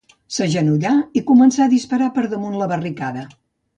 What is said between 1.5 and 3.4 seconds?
a disparar per damunt la barricada